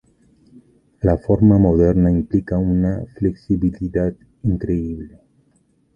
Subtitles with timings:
[1.07, 5.21] La forma moderna implica una flexibilidad increíble.